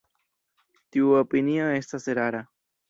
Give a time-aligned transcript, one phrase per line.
[0.95, 2.47] Tiu opinio estas erara.